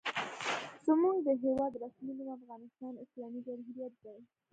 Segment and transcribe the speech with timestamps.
[0.85, 4.17] زموږ د هېواد رسمي نوم افغانستان اسلامي جمهوریت دی.